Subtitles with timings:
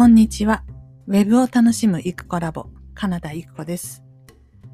[0.00, 0.64] こんにちは。
[1.08, 4.02] ウェブを楽しむイクコラボ、カナダイクコです。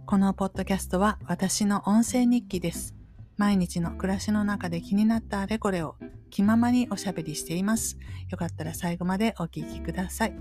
[0.06, 2.95] このポッドキャストは私の音声日記です。
[3.37, 5.97] 毎日の暮らしの中で気になったあれこれを
[6.31, 7.98] 気ままにおしゃべりしています。
[8.30, 10.36] よかったら最後までお聞きください。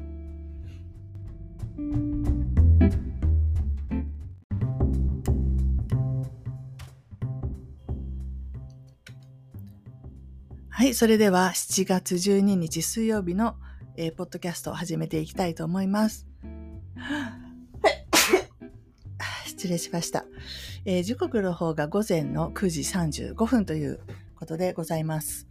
[10.69, 13.55] はい、それでは7月12日水曜日の
[13.97, 16.27] えー、ポッドキャストを始めていきたいと思います。
[19.45, 20.25] 失礼しました、
[20.83, 23.99] えー、時刻の方が午前の9時35分という
[24.35, 25.47] ことでございます。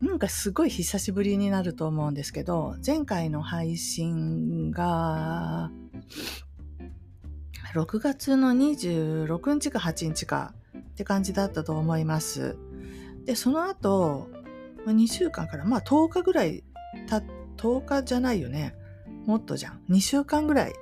[0.00, 5.70] なんかすごい久しぶりになると思うんですけど、前回の配信が、
[7.74, 12.56] 6月の26日か8日かって感じだったと思います。
[13.24, 14.28] で、その後、
[14.86, 16.64] 2週間から、まあ10日ぐらい
[17.08, 17.31] 経っ
[17.62, 18.74] 10日じゃないよね。
[19.26, 19.80] もっとじゃん。
[19.90, 20.72] 2週間ぐらい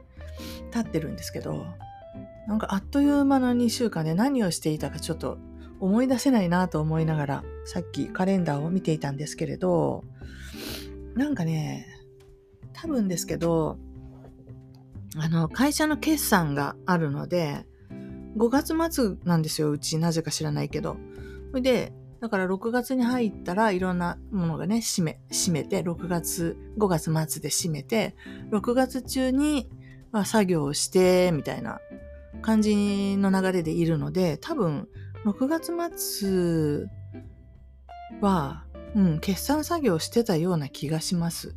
[0.72, 1.66] 経ってるんですけど、
[2.48, 5.38] なんかあっという間の2週間で何をしていたかちょっと
[5.78, 10.04] 思い出せないなと思いながら、さっきカレンダーを見ていたんですけれど、
[11.14, 11.86] なんかね、
[12.72, 13.78] 多分ですけど、
[15.16, 17.66] あの、会社の決算があるので、
[18.36, 19.98] 5月末なんですよ、うち。
[19.98, 20.96] なぜか知らないけど。
[21.50, 28.14] それで、だから6月に入ったらいろんなものがね、閉め、閉めて、6月、5月末で閉めて、
[28.50, 29.70] 6月中に、
[30.12, 31.80] まあ、作業をして、みたいな
[32.42, 34.88] 感じの流れでいるので、多分、
[35.24, 36.86] 6月末
[38.20, 41.54] は、うん、決算作業してたような気がします。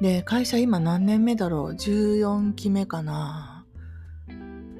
[0.00, 3.66] で、会社今何年目だろう ?14 期目かな。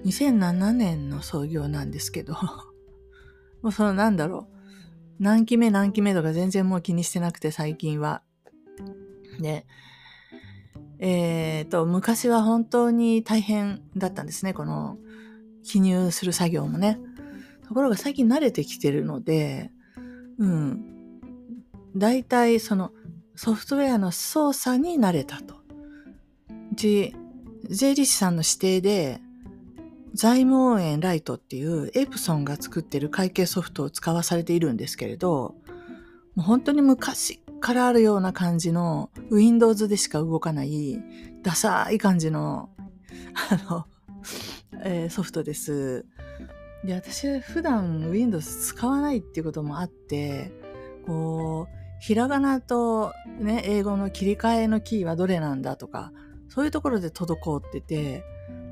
[0.04, 2.34] 2007年の創業なんですけど
[3.62, 4.60] もうそのなんだろう。
[5.18, 8.22] 何期目何期目とか全然もう気にしてなくて最近は。
[9.38, 9.66] で、
[10.98, 14.54] えっ、ー、と、昔は本当に大変だったんですね。
[14.54, 14.98] この
[15.62, 16.98] 記入する作業もね。
[17.68, 19.70] ところが最近慣れてきてるので、
[20.38, 21.20] うん。
[21.96, 22.92] 大体その
[23.34, 25.54] ソフトウェアの操作に慣れたと。
[26.72, 27.14] うち、
[27.68, 29.20] 税理士さんの指定で、
[30.14, 35.54] 財務応援ライトっていうエプソンが作ってる会計ソフトを使わされているんですけれど、
[36.34, 40.98] もう本当に昔からあるような感じの Windows でしか動かない
[41.42, 42.70] ダサい感じの
[43.50, 43.86] あの、
[44.84, 46.04] えー、ソフトです。
[46.84, 50.50] で、私普段 Windows 使わないっていうこともあって、
[51.06, 56.12] こう、ひらがなとね、英語の切り替えのキーはどれなんだとか、
[56.48, 58.24] そういうところで滞ってて、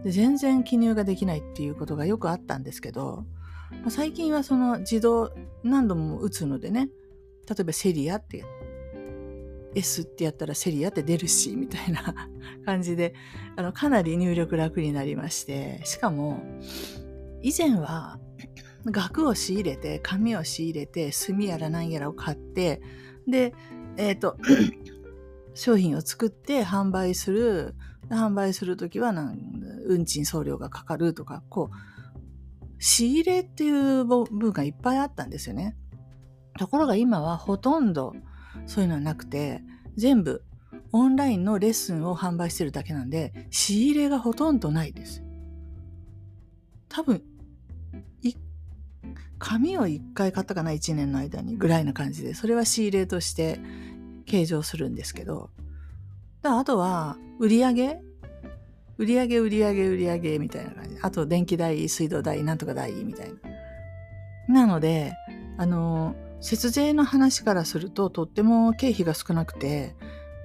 [0.04, 3.24] で全然記入ができないっていうことがよくあったんですけど、
[3.70, 5.32] まあ、最近はその自動
[5.62, 6.88] 何度も打つのでね
[7.48, 8.44] 例えばセリアって
[9.74, 12.14] S ってやったらセリアって出るしみたいな
[12.64, 13.14] 感じで
[13.56, 16.40] あのかなり入力楽になりましてしかも
[17.42, 18.18] 以前は
[18.86, 22.80] 額を仕入れて紙を仕入れて墨やら何やらを買って
[23.26, 23.54] で
[23.96, 24.36] えっ、ー、と
[25.54, 27.74] 商品を作って販売する
[28.10, 29.12] 販売するときは
[29.86, 35.76] 運賃送料がかかるとか、こう、仕入れっていう部分がいっぱいあったんですよね。
[36.58, 38.14] ところが今はほとんど
[38.66, 39.62] そういうのはなくて、
[39.96, 40.44] 全部
[40.92, 45.22] オンラインのレッスンを販売してるだけなんで、仕入れがほとんどないです。
[46.88, 47.22] 多分、
[49.38, 53.60] 紙を1回買ったかな、1年の間にぐらいな感じで、それは仕入れとして
[54.26, 55.50] 計上するんですけど、
[56.42, 58.00] あとは、売り上げ？
[58.98, 60.96] 売り上げ売り上げ売り上げみたいな感じ。
[61.02, 63.32] あと電気代、水道代、なんとか代みたい
[64.48, 64.62] な。
[64.62, 65.12] なので、
[65.56, 69.94] あの、節税の話からするととっても経費が少なくて、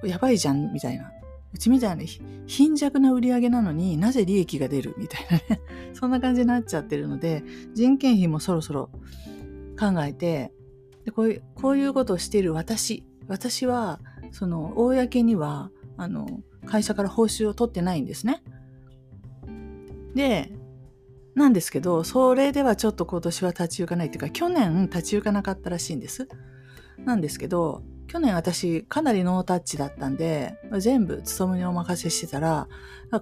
[0.04, 1.10] やばいじゃんみたいな。
[1.52, 2.02] うちみたいな
[2.46, 5.60] 貧弱な売り上げなのになぜ利益が出るみたいなね。
[5.94, 7.44] そんな感じになっちゃってるので、
[7.74, 8.90] 人件費もそろそろ
[9.78, 10.52] 考えて、
[11.04, 14.00] でこういうこういうことをしている私、私は、
[14.32, 16.26] その、公には、あの、
[16.66, 18.42] 会社から報酬を取ってないんですね。
[20.14, 20.52] で、
[21.34, 26.28] なんですけど、それではちょっと今年は立ち行かないっていうか、去年立ち行かなかったらしいんです。
[27.04, 32.68] なんですけど、去年私かなりノータッチだったんで、全部勤にお任せしてたら、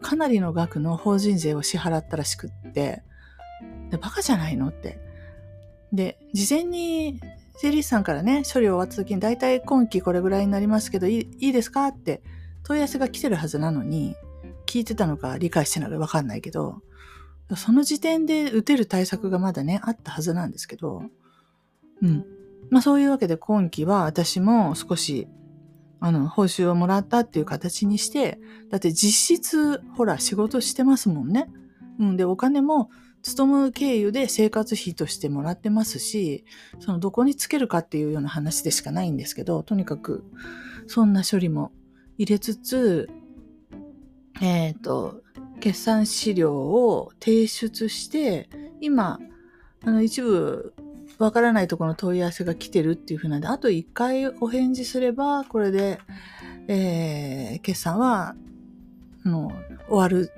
[0.03, 3.03] かなりの額の法人税を支払ったらしくって、
[3.91, 4.99] でバカじゃないのって。
[5.93, 7.21] で、事前に
[7.61, 12.23] 税理士さんからね、処理終わった時に大体今期これぐらいになりますけどいいですかって
[12.65, 14.17] 問い合わせが来てるはずなのに、
[14.67, 16.83] 聞いてたのか理解してないのかわかんないけど、
[17.57, 21.03] その時点で打てる対策がまだね、あったはずなんですけど、
[22.01, 22.25] うん。
[22.71, 25.29] まあそういうわけで今期は私も少し
[26.05, 31.49] あの、報酬をもらったっていう形にして、だって実質、ほら、仕事してますもんね。
[32.01, 32.91] うん、で、お金も、
[33.23, 36.45] 勤む経由で生活費としてもらってますし、
[36.81, 40.25] そのどこにつけるかっていうような話でしかないんですけど、とにかく、
[40.89, 41.71] そんな処理も
[42.23, 43.11] 入れつつ、
[44.41, 45.23] えっ、ー、と、
[45.59, 48.49] 決算資料を提出して、
[48.81, 49.19] 今、
[49.85, 50.73] あの、一部、
[51.19, 55.99] わからないところの問い合わせが来てるっていうふうなんで、あと一回お返事すれば、これで、
[56.69, 58.37] えー、決算は、
[59.25, 59.53] も
[59.89, 60.31] う、終わる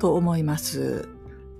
[0.00, 1.08] と思います。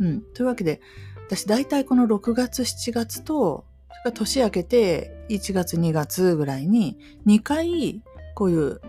[0.01, 0.23] うん。
[0.35, 0.81] というわけで、
[1.29, 8.03] 私大体この6月、7月と、それから年明けて1月、2月ぐらいに2回
[8.35, 8.81] こういう、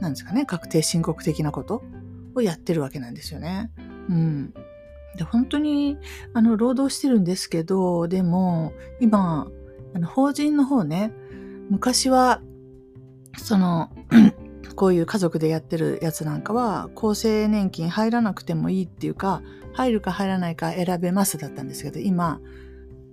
[0.00, 1.82] なんですかね、確定申告的なこと
[2.34, 3.70] をやってるわけなんですよね。
[4.08, 4.54] うん。
[5.16, 5.98] で、本当に、
[6.34, 9.48] あの、労働してるんですけど、でも、今、
[9.94, 11.12] あの、法人の方ね、
[11.70, 12.40] 昔は、
[13.38, 13.90] その、
[14.76, 19.42] こういう家族でやってるやつなんかは、厚生年金入らなくてもいいっていうか、
[19.72, 22.40] 入るか入らないか選べますだったんですけど、今、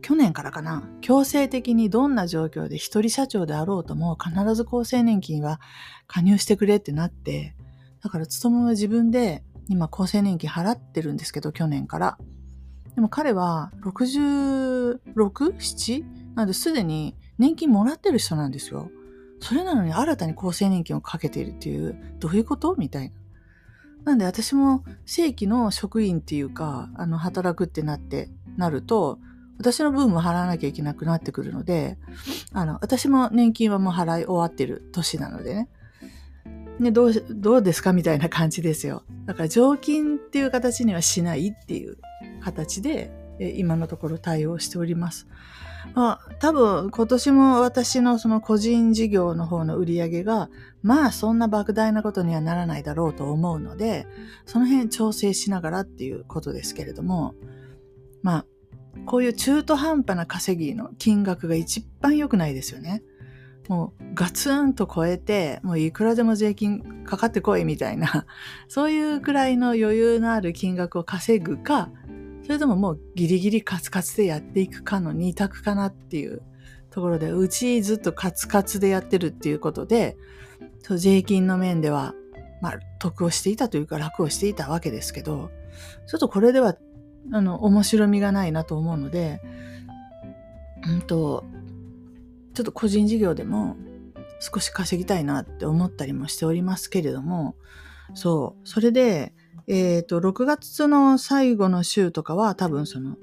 [0.03, 5.59] 去年からかな、強制的にどんな状況で一人社長であろうとも必ず厚生年金は
[6.05, 7.55] 加入してくれってなって、
[8.03, 12.17] だから勤は自分で今厚生年金払ってるんですけど、去年から。
[12.95, 16.03] でも彼は 66?7?
[16.35, 18.91] なんですでに年金もらってる人なんですよ。
[19.39, 22.75] それなのに新たに厚生年金をかけているっていう、どういうこと？
[22.77, 23.15] みたいな。
[24.03, 29.17] なんで私も正規の職員っていうか、あの、働くってなって、なると、
[29.57, 31.97] 私の分も払わなきゃいけなくなってくるので、
[32.51, 35.69] あの、私も年金はもう払い終わってる年なのでね。
[36.79, 39.03] ね、どう、どうですかみたいな感じですよ。
[39.25, 41.97] だから常勤っていう形にはしないっていう
[42.41, 45.27] 形で、今のところ対応しております。
[45.95, 50.49] まあ、多分今年も私のその個人事業の方の売り上げが、
[50.81, 54.07] まあそんな莫大なことにはならないだろうと思うので、
[54.45, 57.35] その辺調整しながらっていうことですけれども、
[58.21, 58.45] まあ、
[59.05, 63.03] こういう中途半端な稼ぎの金額が一番良くないですよね。
[63.69, 68.25] もうガツンと超えて、もういくらでも税金かかってこいみたいな、
[68.67, 71.89] そういうくらいの余裕のある金額を稼ぐか、
[72.43, 76.41] それとももうギリギリカツカツでやっていくかの二択かなっていう
[76.89, 80.17] ところで、うちずっとカツカツでやってるっていうことで、
[80.97, 82.13] 税金の面では、
[82.61, 85.51] まあ、得をしていたというか楽をしていたわけですけど、
[86.07, 86.75] ちょっとこれでは、
[87.31, 89.41] あの、面白みがないなと思うので、
[90.87, 91.45] うんと、
[92.53, 93.77] ちょっと個人事業でも
[94.39, 97.55] 少し稼ぎたいなって思ったりもしておりますけれども、
[98.13, 99.33] そう、それで、
[99.67, 103.15] えっ、ー、と、6月の最後の週とかは多分その、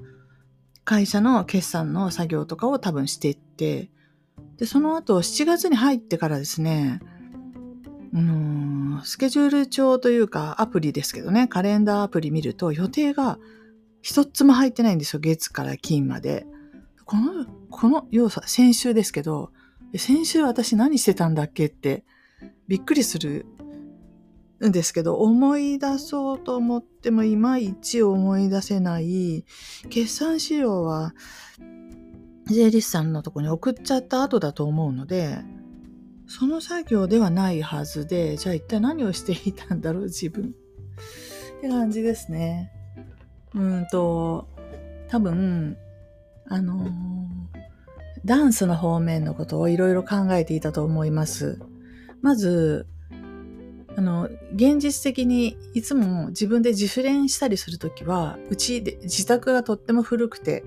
[0.83, 3.91] 会社の決算の作業とかを多分していって、
[4.57, 6.99] で、その後7月に入ってからですね、
[8.13, 13.37] うん、スケジュール帳というかアプリですけどね、カレンダーアプリ見ると予定が
[14.01, 16.45] 一つも入ってないんですよ、月から金まで。
[17.05, 19.51] この、この要素、先週ですけど、
[19.95, 22.05] 先週私何してたんだっけって
[22.67, 23.45] びっくりする
[24.65, 29.45] んですけど、思い出そうと思ってもいまいち思い出せない、
[29.89, 31.13] 決算資料は
[32.45, 35.39] 税理士さんのとこに送っちゃった後だと思うので、
[36.27, 40.55] その作業ではないはずで、じゃあ一体何をしていたんだろう、自分。
[41.57, 42.71] って感じですね。
[43.53, 44.47] うんと、
[45.09, 45.77] 多分、
[46.47, 46.89] あのー、
[48.23, 51.59] ダンスの方面のことをいろいろ考えていたと思います。
[52.21, 52.87] まず、
[53.97, 60.63] あの、現実的にいつも自分で自主練したりするときは、うちで自宅がとっても古くて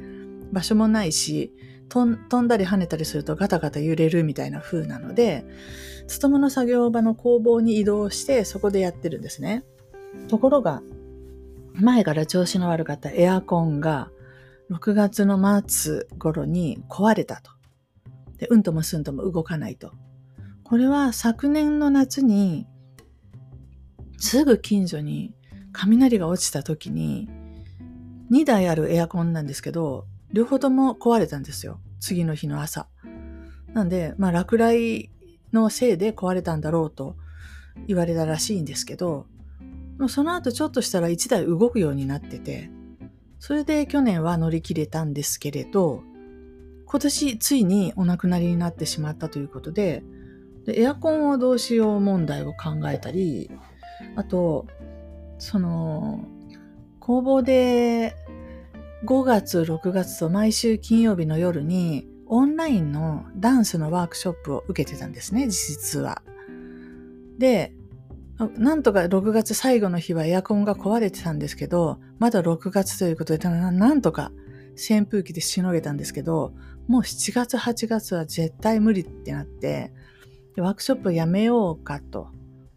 [0.53, 1.53] 場所もないし、
[1.89, 5.47] 飛んだり跳ねたりするとガタガタ揺れるみたいな風なので、
[6.07, 9.65] 勤めの作業場の工房に移動してそこでやってるんですね。
[10.29, 10.83] ところが、
[11.75, 14.11] 前から調子の悪かったエアコンが
[14.71, 17.51] 6月の末頃に壊れたと。
[18.39, 19.93] で、うんともすんとも動かないと。
[20.63, 22.67] これは昨年の夏に
[24.19, 25.35] すぐ近所に
[25.73, 27.29] 雷が落ちた時に、
[28.31, 31.81] 2台あるエアコンなんですけど、両方とも壊れたんですよ。
[32.01, 32.89] 次の日の朝。
[33.75, 35.11] なんで、まあ落雷
[35.53, 37.17] のせいで壊れたんだろうと
[37.87, 39.27] 言われたらしいんですけど、
[40.09, 42.71] その後ちょっとしたら1台動くようになってて、
[43.39, 46.03] それで去年は乗り切れたんですけれど、
[46.87, 50.03] 今年ついにお亡くなりになってしまったということで、
[50.65, 53.51] でエアコンをどうしよう問題を考えたり、
[54.17, 54.67] あと、
[55.39, 56.25] その、
[57.01, 58.17] 工房で
[59.05, 66.23] 5月、6月と毎週金曜日の夜にオンラインのダンスのワークショップを受けてたんですね、実は。
[67.39, 67.75] で、
[68.39, 74.33] なんとか6月最後の日はエアコンが壊れてたんですけど、まだ6月ということで、なんとか
[74.73, 76.53] 扇風機でしのげたんですけど、
[76.89, 79.93] もう7月8月は絶対無理ってなって、
[80.57, 82.29] ワークショップをやめようかと、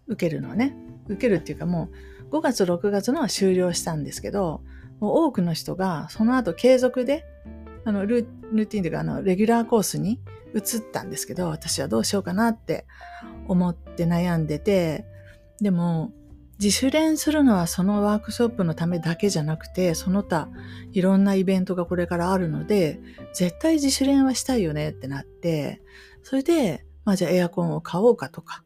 [0.08, 0.76] 受けるのはね、
[1.08, 1.90] 受けるっていうかも
[2.30, 4.62] う5月6月のは終了したんですけど、
[5.00, 7.26] 多くの人がその後継続で、
[7.86, 10.22] ルーティンというかレギュラーコースに
[10.54, 12.86] 移ったんですけど、私はどうしようかなって
[13.48, 15.06] 思って悩んでて、
[15.62, 16.12] でも、
[16.60, 20.50] 自主練するのはそのワークショップのためだけじゃなくて、その他
[20.92, 23.00] いろんなイベントがこれからあるので、
[23.34, 25.82] 絶対自主練はしたいよねってなって、
[26.24, 28.64] それで、まあじゃあエアコンを買おうかとか、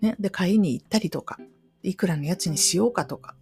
[0.00, 1.38] ね、で買いに行ったりとか、
[1.82, 3.34] いくらの家賃にしようかとか、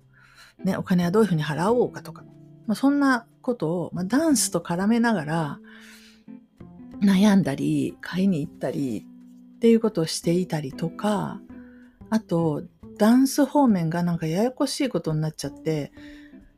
[0.64, 2.24] ね、お金はどういうふうに払おうかとか、
[2.66, 5.60] まあ、そんなことを、まあ、ダンスと絡めながら
[7.02, 9.04] 悩んだり、買いに行ったり
[9.56, 11.40] っていうことをしていたりとか、
[12.10, 12.62] あと、
[12.98, 15.92] ダンス方面がなんかややこしいことになっちゃって、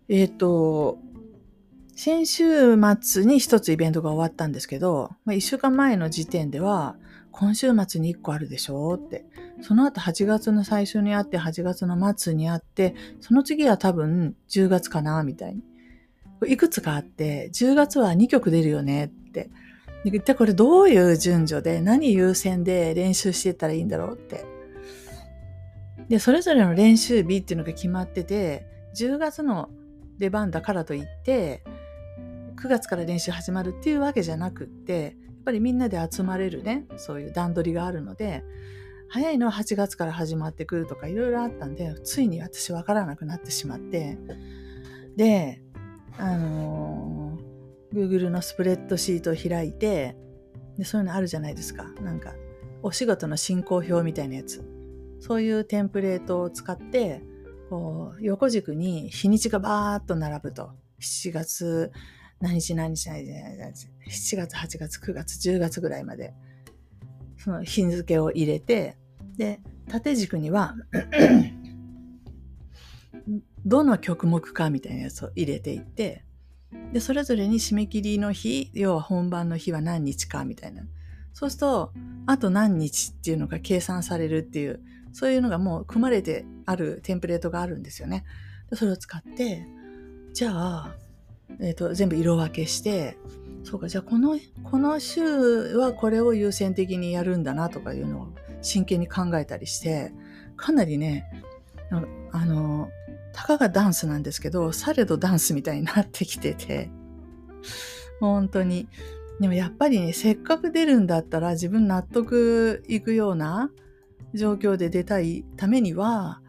[0.08, 0.98] えっ、ー、と、
[1.96, 6.96] 先週末に一つイベントが終わったんですけど、まあ、一週間前の時点では、
[7.30, 9.24] 今週末に一個あるでしょって。
[9.60, 15.62] その後8月の最初にあって、8月の末にあって、その次は多分10月かな、みたいに。
[16.46, 19.50] いくつかあって、10月は2曲出るよねって。
[20.04, 24.44] 一体これどういう順序で何優先で練習していったらいいんだろうって
[26.08, 29.70] で、それぞれの練習日っていうのが決まってて、10月の
[30.18, 31.62] 出番だからといって、
[32.56, 38.44] 9月から練習始まるっていうわけじゃなくって、やっぱりみんなで集まれるね、そういう段取りがあるので、
[39.08, 44.18] 早いのは8月から始まってくるとかいろいろあったんで、ついに私わからなくなってしまって、
[45.16, 45.62] で、
[46.18, 50.16] あのー、Google のスプレッドシートを開いて、
[50.78, 51.84] でそういうのあるじゃないですか。
[52.02, 52.34] なんか、
[52.82, 54.73] お仕事の進行表みたいなやつ。
[55.26, 57.22] そういうテンプレートを使って、
[57.70, 60.72] こう横軸に日にちがバーッと並ぶと。
[61.00, 61.92] 7月
[62.40, 66.34] 何日何日何日何日7月8月9月10月ぐらいまで
[67.38, 68.98] その日付を入れて
[69.38, 70.74] で縦軸には
[73.64, 76.24] どの曲目かみたいなやつを入れていって
[76.92, 80.82] でそれぞれに締め切りの日要は本番の日は何日かみたいな
[81.32, 81.92] そうすると
[82.26, 84.80] あと何日っていうのが計算されるっていう
[85.14, 88.24] そういうのがもう組まれてあるテンプレートがあるんですよね。
[88.68, 89.64] でそれを使って、
[90.32, 90.94] じゃあ、
[91.60, 93.16] えっ、ー、と、全部色分けして、
[93.62, 95.22] そうか、じゃあこの、この週
[95.76, 98.28] はこれを優先的にやるんだなとかいうのを
[98.60, 100.12] 真剣に考えたりして、
[100.56, 101.30] かなりね、
[102.32, 102.90] あの、
[103.32, 106.90] たかがダンスなんですけど、されどダンスみたいになってきてて、
[108.18, 108.88] 本当に。
[109.40, 113.70] でもやっぱりね、せっかく出るんだったら自分納得いくような
[114.34, 116.40] 状況で出たいためには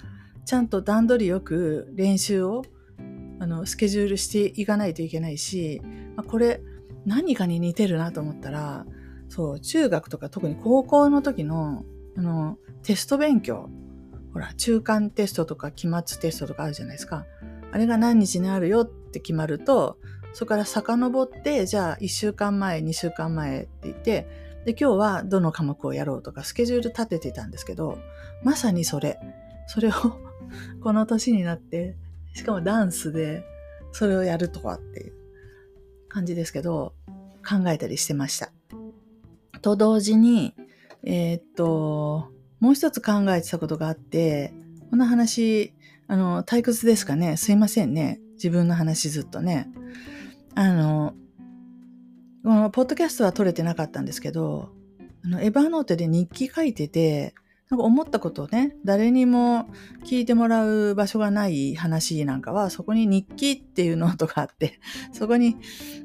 [0.45, 2.63] ちゃんと段取りよく練習を
[3.39, 5.81] あのスケジュールしていかないといけないし、
[6.15, 6.61] まあ、これ
[7.05, 8.85] 何かに似てるなと思ったら
[9.29, 11.83] そう中学とか特に高校の時の
[12.17, 13.69] あのテスト勉強。
[14.31, 17.25] ほら中間テストとか期末テストとかあるじゃないですか。
[17.71, 19.97] あれが何日にあるよって決まると
[20.33, 24.27] そこから遡ってじゃあ1週間前2週間前って言って
[24.65, 27.99] で、今日はどの科目をやろうとかスケジュール立ててたんですけど、
[28.43, 29.19] まさにそれ。
[29.67, 29.91] それを
[30.81, 31.95] この年になって、
[32.33, 33.43] しかもダンスで
[33.91, 35.13] それをやるとはっていう
[36.09, 36.93] 感じですけど、
[37.47, 38.51] 考えたりしてました。
[39.61, 40.55] と同時に、
[41.03, 44.53] えー、っと、もう一つ考えてたことがあって、
[44.89, 45.73] この話、
[46.07, 48.19] あの、退屈ですかねすいませんね。
[48.33, 49.69] 自分の話ずっとね。
[50.55, 51.13] あの、
[52.49, 54.69] のポッドキャストは撮れてなかったんですけど、
[55.23, 57.33] あのエヴァーノートで日記書いてて、
[57.69, 59.67] なんか思ったことをね、誰にも
[60.03, 64.79] 聞いてもらう場所がない話なんかは、そこに日記っていうノートがあって、
[65.11, 65.57] そこに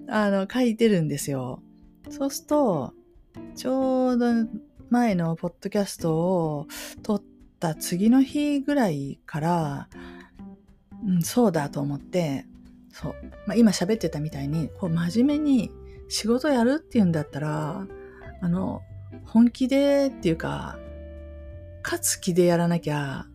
[0.08, 1.62] あの書いてるんですよ。
[2.08, 2.94] そうすると、
[3.54, 4.26] ちょうど
[4.88, 6.66] 前のポッドキャストを
[7.02, 7.22] 撮っ
[7.58, 9.88] た次の日ぐらいから、
[11.06, 12.46] うん、そうだと思って、
[12.90, 13.14] そう。
[13.46, 15.70] まあ、今喋ってたみたいに、こう真面目に
[16.10, 17.86] 仕事やるっていうんだったら、
[18.40, 18.82] あの、
[19.24, 20.76] 本気でっていうか、
[21.84, 23.26] 勝つ気でやらなきゃ、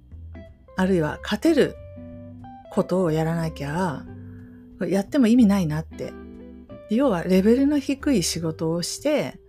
[0.75, 1.75] あるいは勝てる
[2.71, 4.05] ことをやらなきゃ、
[4.87, 6.13] やっても意味ないなって。
[6.89, 9.39] 要はレベルの低い仕事をして、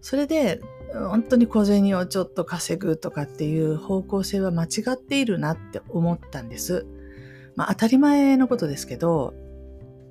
[0.00, 0.60] それで
[0.92, 6.86] 本当に小銭をちょっと稼ぐとかっていう方向性は間違っているなって思ったんです。
[7.54, 9.32] まあ当たり前のことですけど、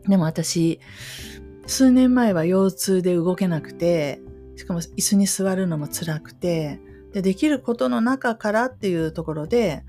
[0.08, 0.80] でも私、
[1.66, 4.22] 数年前は腰痛で動けなくて、
[4.56, 6.80] しかも椅子に座るのも辛くて、
[7.14, 9.84] で、できることの中からっていうところで、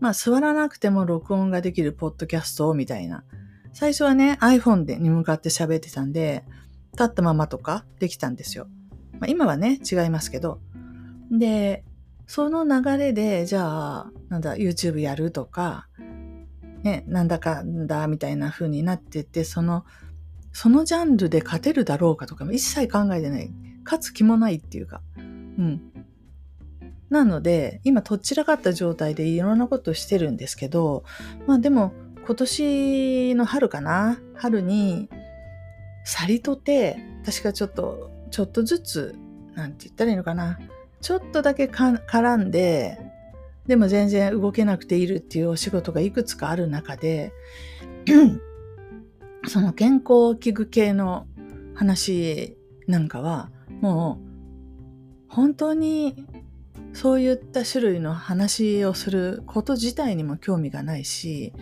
[0.00, 3.24] まあ座らなくても録音ができるポッドキャストをみたいな。
[3.72, 6.44] 最初はね、iPhone でに向かって喋ってたんで、
[6.92, 8.66] 立ったままとかできたんですよ。
[9.12, 10.60] まあ、今はね、違いますけど。
[11.30, 11.84] で、
[12.26, 15.88] その流れで、じゃあ、なんだ、YouTube やるとか、
[16.82, 19.84] ね、なんだかんだみたいな風になってて、その、
[20.52, 23.50] そのジャンルで勝てるだろうかとかも一切考えてない。
[23.84, 25.00] 勝つ気もないっていうか。
[25.16, 25.92] うん。
[27.10, 31.04] なので、今、とっちらかった状態でいろんなことをしてるんですけど、
[31.46, 31.92] まあでも、
[32.24, 35.08] 今年の春かな春に、
[36.04, 39.14] サリとて、私がちょっと、ちょっとずつ、
[39.54, 40.58] なんて言ったらいいのかな。
[41.00, 42.98] ちょっとだけ絡んで、
[43.66, 47.32] でも全然動けなくているっていうお仕事がいくつかある中で、
[49.46, 51.26] その健康器具系の
[51.74, 52.56] 話
[52.86, 54.32] なんかは、もう
[55.28, 56.26] 本当に
[56.92, 61.52] そういった種類の話をすること自体にも興味がないし、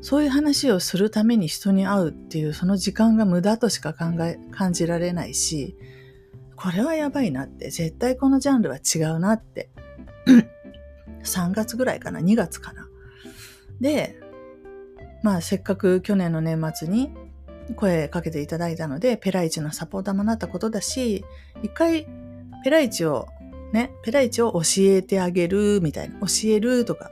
[0.00, 5.76] そういう話をするために人に会うっていうその時間が無駄としか考え、感じられないし、
[6.56, 9.70] これはやばいなって、絶対このジャンルは違うなって
[11.24, 12.88] 3月ぐらいかな、2月かな？
[13.80, 14.18] で、
[15.22, 17.14] まあせっかく去年の年末に
[17.76, 21.24] 声かけていただいたので、ペライチのサポーターもなったことだし、
[21.62, 22.06] 一回
[22.64, 23.28] ペライチを
[23.72, 27.10] ね、ペライチを教えてあげるみたいな、教えるとか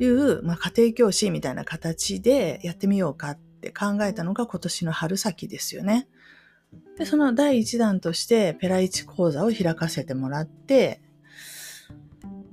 [0.00, 6.08] いう、まあ、家庭教師みたいな形でやってみようかって考えたのが今年の春先ですよね。
[6.96, 11.00] で、その第一弾としてペライチ講座を開かせてもらって、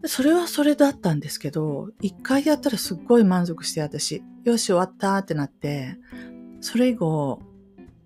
[0.06, 5.98] それはそれだったんですけど、一回やったらすっごい満足して私、よし終わったってなって、
[6.66, 7.44] それ以後、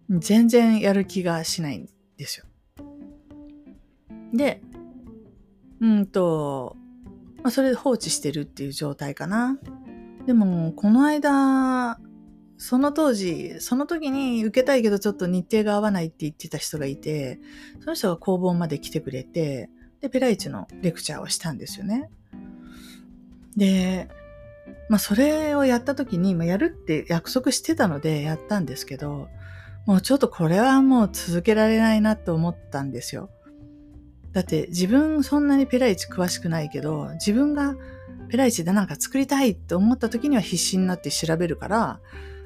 [0.09, 2.45] 全然やる気がしないんですよ。
[4.33, 4.61] で、
[5.79, 6.75] うんと、
[7.41, 9.57] まあ、それで放置してるっていう状態かな。
[10.25, 12.01] でも、この間、
[12.57, 17.39] その当時、その時に受けたいけどちょっと日程が合わないって言ってた人がいて、
[17.79, 19.69] その人が工房まで来てくれて、
[20.01, 22.11] で、ペライチのレクチャーをしたんですよね。
[23.55, 24.09] で、
[24.89, 29.27] まあそれをやった時に、まあ、やるって約束してたのでやったんですけど、
[29.85, 33.29] もうちょっとこれはもう続けられないなと思ったんですよ。
[34.31, 37.75] だって自分そんなにペライチ詳しくないけど、自分が
[38.29, 41.99] ペライチでなんか作りたいって思った時には必死になって調べるから、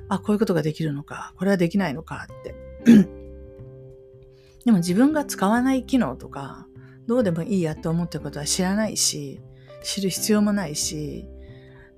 [0.10, 2.56] あ、こういうことができるのか、これはできないのかって。
[4.66, 6.68] でも自分が使わない機能とか、
[7.08, 9.42] どうでもいいやと思ってることは知らないし、
[9.84, 11.28] 知る必要もないし、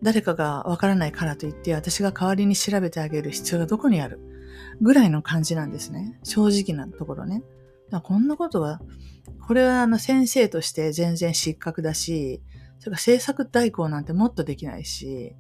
[0.02, 4.20] 誰かがわからないからといって私が代わりに調べてあげる必要がどこにある
[4.82, 6.20] ぐらいの感じなんですね。
[6.24, 7.44] 正直なところね。
[7.90, 8.82] だこんなことは、
[9.48, 12.42] これはあの先生として全然失格だし、
[12.80, 15.36] それから制作代行なんてもっとできないし、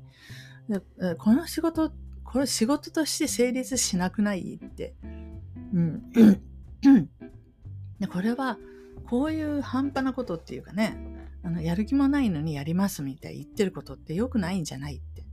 [1.19, 1.91] この仕事、
[2.23, 4.95] これ仕事として成立しなくないって。
[5.73, 6.11] うん。
[7.99, 8.57] でこれは
[9.09, 10.97] こういう半端なことっていうかね、
[11.45, 15.23] あの、やる気もないのにやりますみたいに言ってることって良くないんじゃないって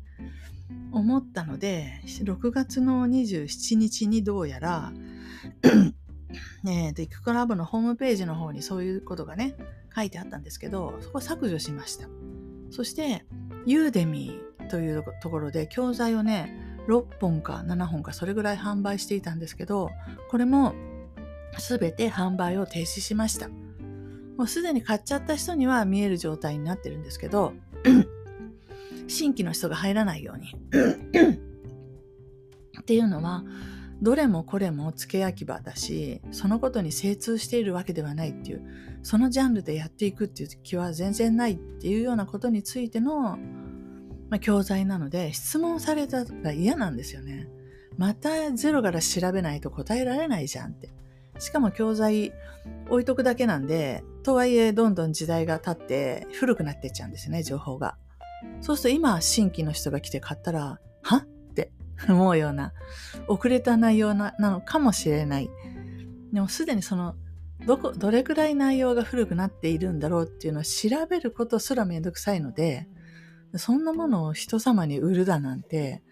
[0.92, 4.92] 思ったので、6月の27日にどうやら、
[6.68, 9.56] えっと、イクコラボのホームページの方にそういうことがね、
[9.94, 12.08] 書いてあったんですけど、そこ削除しました。
[12.70, 13.24] そして、
[13.64, 19.90] ユーデミーというところで教材をね、6本か7本かそれぐらい販売していたんですけど、
[20.30, 20.74] これも
[21.58, 23.48] 全て販売を停止しました。
[24.36, 27.52] もうすでに買っちゃった人には見える状態になってるんですけど、
[29.08, 30.54] 新規の人が入らないように。
[32.80, 33.44] っていうのは、
[34.00, 38.62] どれもこれも付け焼き場だし、そのことに精通しているわけではないっていう、
[39.02, 43.38] そのジャンルでやっていくっていう気は全然ないっていうようなことについての、
[44.28, 47.48] まあ、教材なので、質問されたら嫌なんですよね。
[47.96, 50.90] またゼロから調べないと答えられないじゃんって。
[51.42, 52.32] しかも教材
[52.88, 57.96] 置いとくだけなんで、とはいえどんどん時代が経って古くなってっちゃうんですよね、情報が。
[58.60, 61.16] そうすると今新規の人が来て買ったら、は？
[61.16, 61.72] って
[62.08, 62.72] 思うような、
[63.26, 65.50] 遅れた内容なのかもしれない。
[66.32, 67.16] でもすでにその、
[67.66, 72.88] どこ、どれくらい内容が古くなっているんだろうっていうのを調べることすらめんどくさいので、
[73.56, 76.02] そんなものを人様に売るだなんて、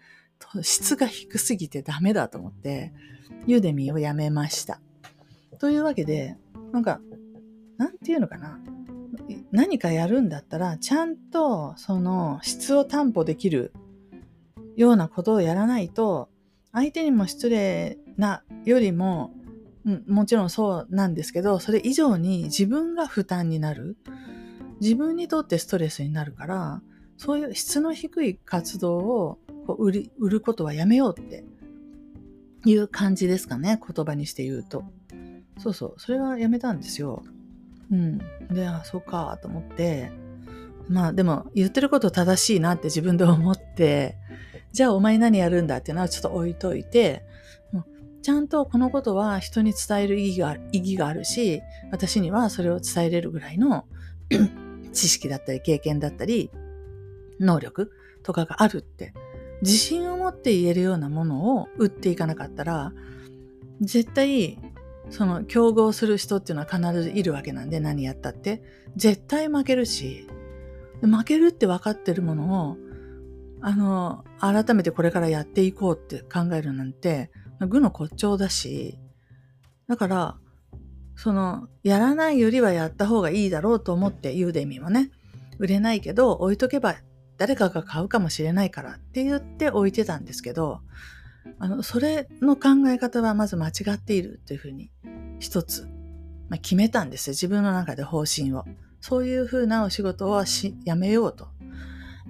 [0.61, 2.93] 質が低すぎてダメだと思って、
[3.47, 4.81] ユーデミーをやめました。
[5.61, 6.37] というわけで、
[6.71, 7.01] なんか、
[7.77, 8.59] なんていうのかな。
[9.51, 13.71] 何かやるんだったら、ちゃんとその質を担保できる
[14.75, 16.29] ようなことをやらないと、
[16.71, 19.35] 相手にも失礼なよりも、
[20.07, 23.97] もちろんそうなんですけど、それ以上に自分が負担になる。
[24.79, 26.81] 自分にとってストレスになるから、
[27.17, 31.45] そういう質の低い活動をこう売り売ることはやめようって
[32.65, 33.79] いう感じですかね。
[33.79, 34.85] 言葉にして言うと。
[35.57, 35.93] そうそう。
[35.97, 37.23] それはやめたんですよ。
[37.91, 38.17] うん。
[38.49, 40.11] で、あ、そうかと思って。
[40.87, 44.17] まあでも言ってること正しいなって自分で思って、
[44.71, 47.23] じゃあお前何やるんだっていうのはちょっと置いといて、
[48.21, 51.61] ちゃんとこのことは人に伝える意義が意義があるし、
[51.91, 53.85] 私にはそれを伝えれるぐらいの
[54.93, 56.51] 知識だったり経験だったり、
[57.39, 57.91] 能力
[58.23, 59.13] とかがあるって、
[59.61, 62.93] 自信を持って言えるようなものを売っていかなかったら、
[63.79, 64.59] 絶対、
[65.09, 68.61] その競合する人っていうのは必ずいるわけなんで、何やったって。
[68.95, 70.27] 絶対負けるし、
[71.01, 72.77] 負けるって分かってるものを、
[73.61, 78.99] あの、改めてこれからやっていこうって考えるなんて、愚の骨頂だし、
[79.87, 80.37] だから、
[81.15, 85.11] その、やらないよりはやった方がいいだろうと思って、ユーデミーもね、
[85.59, 86.95] 売れないけど、置いとけば
[87.41, 90.81] 誰かが買うかもしれないからって言って置いてたんですけど、
[91.59, 94.91] あの、それの考え方はまず間違っているというふうに、
[95.39, 95.87] 一つ、
[96.49, 97.31] まあ、決めたんですよ。
[97.31, 98.65] 自分の中で方針を。
[98.99, 101.47] そういうふうなお仕事はし、やめようと。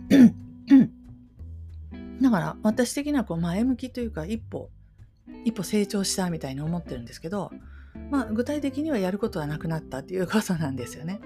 [2.22, 4.70] だから私的にはこう前向きというか一歩
[5.44, 7.52] 一歩成長したみたいに思ってるんですけど、
[8.10, 11.20] まあ、具体的にはやることはなくなったっていうことなんですよね。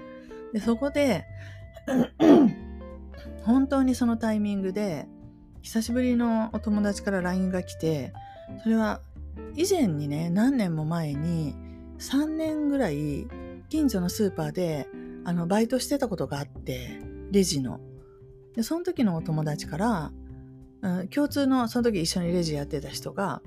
[0.52, 1.26] でそこで
[3.44, 5.06] 本当にそのタイミングで
[5.66, 8.12] 久しぶりのお友達から LINE が来て
[8.62, 9.00] それは
[9.56, 11.56] 以前にね何年も前に
[11.98, 13.26] 3年ぐらい
[13.68, 14.86] 近所のスーパーで
[15.24, 17.00] あのバイトしてたことがあって
[17.32, 17.80] レジの。
[18.54, 20.12] でその時のお友達から、
[20.82, 23.42] うん、共通のその時一緒にレジやってた人が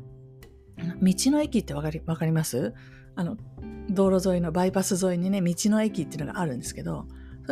[1.01, 2.73] 道の駅ってわかりわかります？
[3.15, 3.37] あの
[3.89, 7.05] 道路沿いのバイパス沿いにね道の駅っていうのがあるんですけど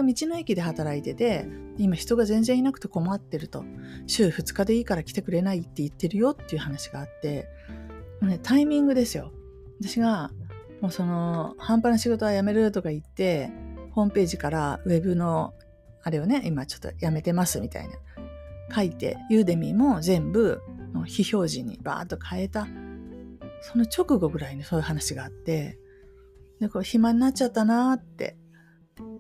[0.04, 3.64] 道の駅で働いてて今人が全然いなくて困ってると。
[4.08, 7.48] 週2日でいいから来てくれないって言ってるよっていう話があって、
[8.22, 9.32] ね、タイミングですよ。
[9.80, 10.32] 私が
[10.82, 13.52] もうその半端な仕事は辞めるとか言って
[13.92, 15.54] ホームページからウェブの
[16.04, 17.96] あれをね今ちょっとやめてますみたいな。
[18.76, 20.62] 書いてユーデミーも全部
[21.06, 22.68] 非表示にバーッと変えた。
[23.62, 25.80] その直後ぐらいにそういう話があって、
[26.60, 28.38] で、こう暇になっちゃったなーって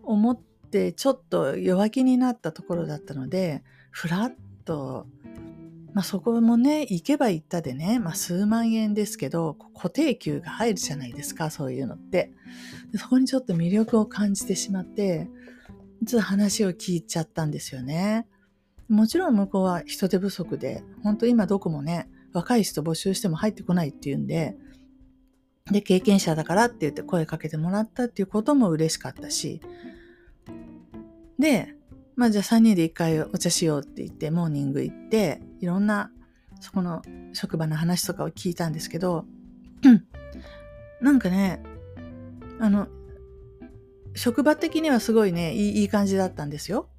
[0.04, 0.40] 思っ
[0.78, 5.08] て、ちょっと弱気になったところだったので、ふらっと、
[5.94, 12.32] まあそこもね、行けば行ったでね、まあ数万円ですけど、固定給が入るじゃないですか、そういうのって。
[12.96, 15.28] そこにちょっと魅力を感じてしまって、
[16.06, 18.28] ちょっと話を聞いちゃったんですよね。
[18.88, 24.56] もちろん向こうは人手不足で、本当今どこもね、若い人募集しても入ってこないっていうんで、
[25.72, 29.60] で、経験者だからって言って声かけてもらったっていうことも嬉しかったし、
[31.40, 31.76] で、
[32.16, 36.12] まあじゃあ3人で一回お茶しようって言ってモーニング行って、いろんな
[36.60, 37.02] そこの
[37.34, 39.26] 職場の話とかを聞いたんですけど、
[41.02, 41.62] なんかね、
[42.60, 42.88] あの、
[44.16, 46.90] 職場的にはすごいね、いいいい感じだったんですよ。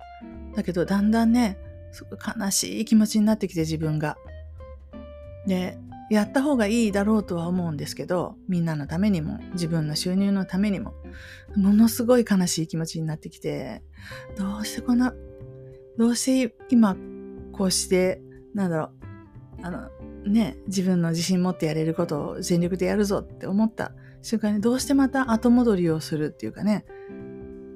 [0.55, 1.59] だけど、だんだんね、
[1.91, 4.17] すごい悲しい気持ちになってきて自分が。
[5.47, 5.79] で、
[6.11, 10.95] やった方がいいだろうとは思うんですけど、みんなのためにも、自分の収入のためにも、
[11.57, 13.83] ものすごい悲しい気持ちになってきて、
[14.37, 15.15] どうしてこんな、
[15.99, 16.97] どうして今、
[17.53, 18.23] こうして、
[18.55, 18.91] なんだろう、
[19.63, 19.91] あの、
[20.27, 23.93] ね、自分の自信持ってやれることを全力でやるぞって思った
[24.23, 26.87] 瞬間に、どうしてまた後戻りをするっていうかね、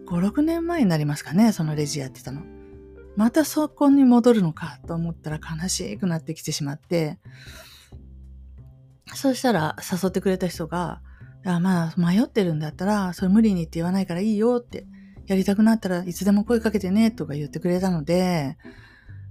[0.06, 2.42] 5、6年前になりますかね、そのレジやってたの。
[3.16, 7.18] またそこに戻るのかと思ったら悲しくなってきてしまって、
[9.14, 11.00] そうしたら誘ってくれた人が、
[11.44, 14.86] あまあ迷ってるんだったら、それ無理にって言わないからいいよって、
[15.26, 18.56] やりたくなったらいつでも声かけてねとか言ってくれたので、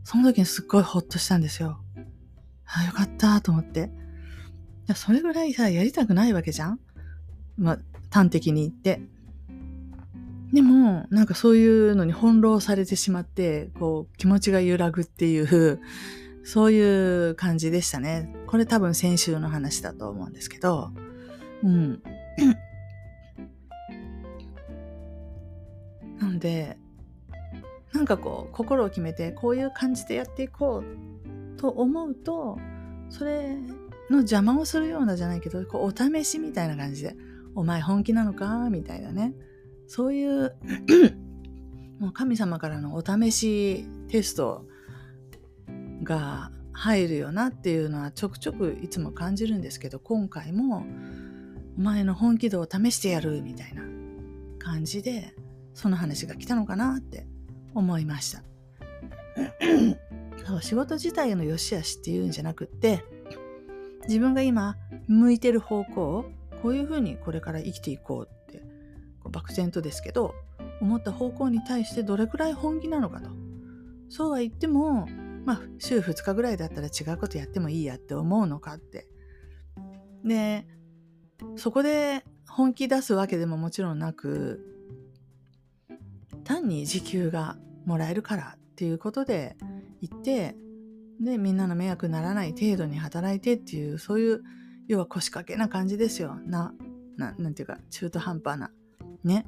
[0.04, 1.80] その時にすっごいホッとしたんですよ。
[2.66, 3.92] あよかったと思って。
[4.96, 6.80] それぐらいさ、やりたくないわけじゃん？
[7.58, 9.02] まあ、端的に言って。
[10.52, 15.80] でも、なんかそういうのに翻弄されてしまって、こう、気持ちが揺らぐっていう、
[16.44, 18.34] そういう感じでしたね。
[18.48, 20.92] これ多分先週の話だと思うんですけど、
[21.64, 22.02] うん。
[26.20, 26.78] なので、
[27.94, 32.58] なんかこう、心を決めて、こういう感じでやっていこうと思うと、
[33.10, 33.56] それ
[34.10, 37.16] の邪魔をするようなじゃないけど、こうお試しみたいな感じで、
[37.54, 38.70] お前本気なのか？
[38.70, 39.34] みたいなね。
[39.88, 40.56] そういう
[42.00, 44.66] もう神様からのお試しテスト
[46.04, 50.86] が入るよなっていうのはちょくちょくいつも感じるんですけど今回も
[51.78, 53.84] お前の本気度を試してやるみたいな
[54.60, 55.34] 感じで
[55.74, 57.26] その話が来たのかなって
[57.74, 58.44] 思いました。
[60.62, 63.06] 仕事自体の良し悪しっていうんじゃなくって
[64.08, 64.76] 自分が今
[65.08, 66.26] 向いてる方向
[66.62, 68.62] こういうふうにこれから生きていこうって
[69.30, 70.36] 漠然とですけど
[70.82, 73.30] 思った方向に対してどれくらい本気なのかと。
[74.10, 75.08] そうは言っても
[75.46, 79.08] まあ週2日ぐらいだったら違うことやってもいいやって思うのかって。
[80.24, 80.68] で
[81.56, 84.60] そこで本気出すわけでももちろんなく
[86.44, 89.56] 単に時給がもらえるからっていうことで
[90.02, 90.56] 行って
[91.20, 94.42] でみんなの迷惑にならない程度に働いてっていうそういう
[94.88, 96.36] 要は腰掛けな感じですよ。
[96.46, 96.74] な
[97.18, 98.72] ななんていうか中途半端な。
[99.24, 99.46] ね。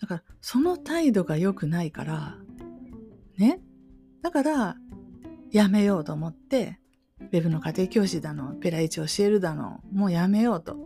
[0.00, 2.36] だからその態度が良くないから
[3.36, 3.60] ね。
[4.22, 4.76] だから
[5.50, 6.78] やめようと思って
[7.20, 10.76] ウェブの家庭教師だのペライチ教えるだのもうやめようと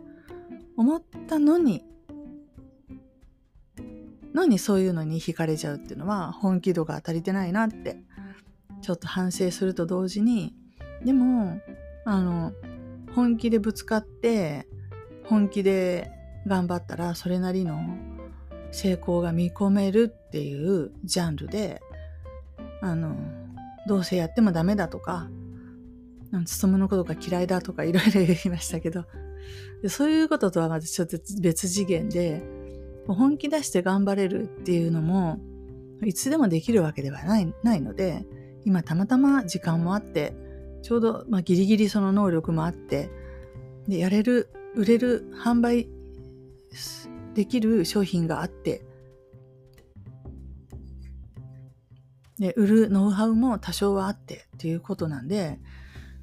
[0.77, 1.83] 思ったのに
[4.33, 7.97] のにそういうのに惹かれちゃうっていうのは本気度が足りてないなって
[8.81, 10.53] ちょっと反省すると同時に
[11.03, 11.61] でも
[12.05, 12.51] あの
[13.13, 14.67] 本気でぶつかって
[15.23, 16.11] 本気で
[16.45, 17.79] 頑張ったらそれなりの
[18.71, 21.81] 成功が見込めるっていうジャンルで
[22.81, 23.15] あの
[23.87, 25.29] どうせやってもダメだとか
[26.45, 29.05] 勤のことが嫌いだとかいろいろ言いましたけど
[29.87, 32.43] そういうこととはまたちょっと別次元で
[33.07, 35.39] 本気出して頑張れるっていうのも
[36.03, 38.25] いつでもできるわけではないないので
[38.65, 40.35] 今たまたま時間もあって
[40.81, 43.09] ちょうど、まあ、ギリギリその能力もあって
[43.87, 45.87] でやれる売れる販売
[47.33, 48.85] できる商品があって
[52.39, 55.59] で売るノウハウも多少はあってっていうことなんで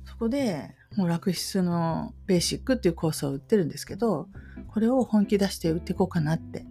[0.04, 4.28] そこでもう楽室のベーシックっていうコースを売ってるんですけど
[4.68, 6.66] これを本気出して売っていこうかなって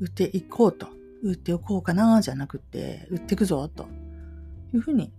[0.00, 0.88] 売っていこうと
[1.22, 3.86] 売っておこうかなじゃなくて売っていくぞと
[4.74, 5.12] いうふうに、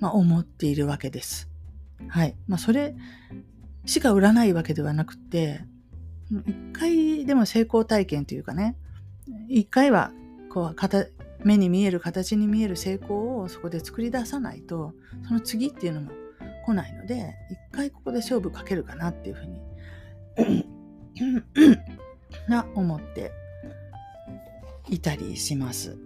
[0.00, 1.48] まあ、思っているわけです。
[2.08, 2.36] はい。
[2.46, 2.94] まあ、それ
[3.86, 5.60] しか売らないわけではなくて、
[6.30, 8.76] 一回でも成功体験というかね、
[9.48, 10.12] 一回は
[10.50, 10.74] こう
[11.44, 14.94] 目に見える形に見える成功をそこで作り出さないと、
[15.26, 16.10] その次っていうのも
[16.66, 19.60] 来ないので、一回ここで勝負かけるかなっていうふうに
[22.48, 23.32] な思って
[24.88, 25.98] いたりします。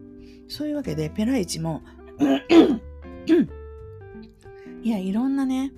[0.49, 1.83] そういうわけで、ペライチも
[4.83, 5.73] いや、いろんなね、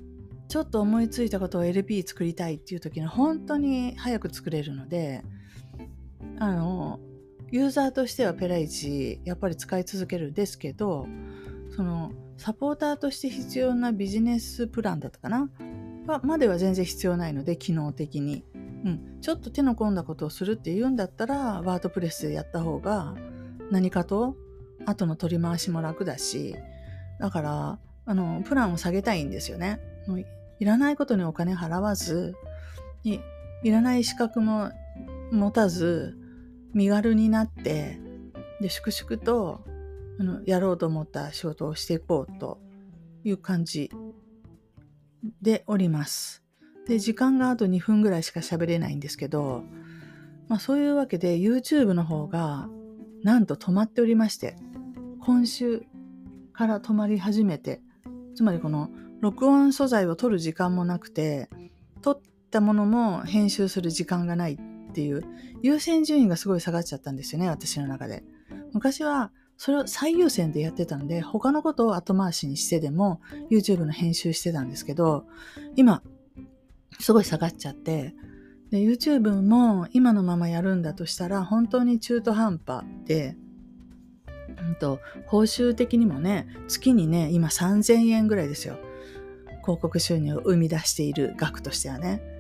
[0.48, 5.22] ちょっと思いついたことを LP 作りたいっていう時に本当に早く作れるので、
[6.38, 7.00] あの、
[7.54, 11.06] ユーザーとしてはペライチやっぱり使い続けるんですけど、
[11.76, 15.48] そのサポーターとして必要なビジネスプランだったかな？
[16.24, 18.44] までは全然必要ないので、機能的に。
[18.56, 23.14] うん、ちょっと手の込んだことをするって言うんだったら、ワードプレスでやった方が
[23.70, 24.34] 何かと
[24.84, 26.56] 後の取り回しも楽だし、
[27.20, 29.78] だから、あの、プランを下げたいんですよね。
[30.08, 30.26] もうい
[30.64, 32.34] らないことにお金払わず、
[33.04, 33.20] い
[33.62, 34.72] いらない資格も
[35.30, 36.18] 持たず、
[36.74, 37.98] 身軽になって、
[38.60, 39.64] で、粛々と、
[40.18, 42.60] あの、やろうと思った仕事をしていこうと
[43.24, 43.90] いう感じ
[45.42, 46.42] でおります。
[46.86, 49.64] で、時間があと2分ぐらいしか喋れないんですけど、
[50.48, 52.68] まあそういうわけで YouTube の方が
[53.22, 54.56] なんと止まっておりまして、
[55.20, 55.84] 今週
[56.52, 57.80] から止まり始めて、
[58.34, 61.48] つまりこの録音素材を撮る時間もなくて、
[62.02, 64.58] 撮ったものも編集する時間がない
[64.94, 65.24] っていう
[65.60, 68.22] 優先順位がすごい下がっちゃったんですよね、私の中で。
[68.72, 75.26] 昔はそれを最優先でやってたんで、他のことを後回しにしてでも YouTube の編集してたんですけど、
[75.74, 76.02] 今、
[77.00, 78.14] すごい下がっちゃって、
[78.70, 83.36] で YouTube も今のままやるんだとしたら本当に中途半端で、
[84.48, 88.78] うんと、報酬的にもね、月にね、今3000円ぐらいですよ。
[89.62, 92.33] 広告収入を生み出している額としてはね。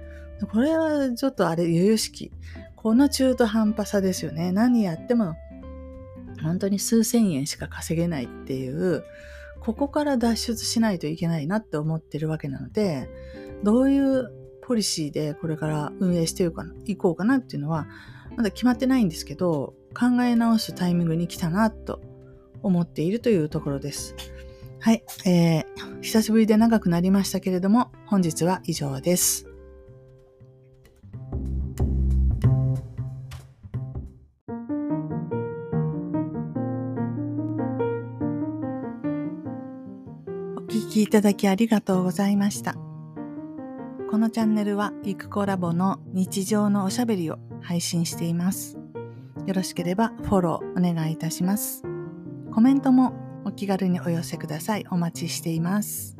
[0.52, 2.32] これはちょっとあれ、由々しき。
[2.76, 4.52] この中途半端さですよね。
[4.52, 5.36] 何やっても、
[6.42, 9.04] 本当に数千円しか稼げないっていう、
[9.60, 13.08] ここから脱出しないといけないなって思ってるわけなので、
[13.62, 16.44] どういうポリシーでこれから運営して
[16.84, 17.86] いこうかなっていうのは、
[18.36, 22.00] まだ決まってないんですけど、考え直すタイミングに来たなと
[22.62, 24.14] 思っているというところです。
[24.80, 25.64] はい、えー、
[26.02, 29.53] 久しぶりで長くなりましたけれども、本日は以上です。
[40.94, 42.74] きいただきありがとうございました。
[44.10, 48.78] このチャンネルはゆくコラボの日常のおしゃべりを配信しています。
[49.44, 51.82] よろしければフォローお願いいたします。
[52.52, 53.12] コメントも
[53.44, 54.86] お気軽にお寄せください。
[54.88, 56.13] お待ちしています。